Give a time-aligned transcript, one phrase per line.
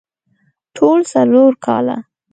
[0.75, 1.97] ټول څلور کاله